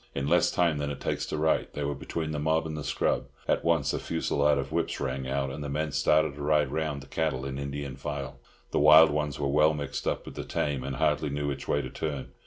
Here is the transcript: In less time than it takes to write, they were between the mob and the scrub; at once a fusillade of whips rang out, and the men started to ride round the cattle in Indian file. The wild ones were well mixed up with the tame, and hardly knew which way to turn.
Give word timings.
In 0.15 0.27
less 0.27 0.49
time 0.49 0.79
than 0.79 0.89
it 0.89 0.99
takes 0.99 1.27
to 1.27 1.37
write, 1.37 1.73
they 1.75 1.83
were 1.83 1.93
between 1.93 2.31
the 2.31 2.39
mob 2.39 2.65
and 2.65 2.75
the 2.75 2.83
scrub; 2.83 3.25
at 3.47 3.63
once 3.63 3.93
a 3.93 3.99
fusillade 3.99 4.57
of 4.57 4.71
whips 4.71 4.99
rang 4.99 5.27
out, 5.29 5.51
and 5.51 5.63
the 5.63 5.69
men 5.69 5.91
started 5.91 6.33
to 6.33 6.41
ride 6.41 6.71
round 6.71 7.01
the 7.03 7.07
cattle 7.07 7.45
in 7.45 7.59
Indian 7.59 7.95
file. 7.95 8.39
The 8.71 8.79
wild 8.79 9.11
ones 9.11 9.39
were 9.39 9.47
well 9.47 9.75
mixed 9.75 10.07
up 10.07 10.25
with 10.25 10.33
the 10.33 10.43
tame, 10.43 10.83
and 10.83 10.95
hardly 10.95 11.29
knew 11.29 11.45
which 11.49 11.67
way 11.67 11.83
to 11.83 11.89
turn. 11.91 12.29